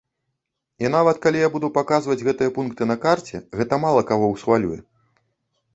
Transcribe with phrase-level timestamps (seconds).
[0.85, 4.79] І нават калі я буду паказваць гэтыя пункты на карце, гэта мала каго ўсхвалюе.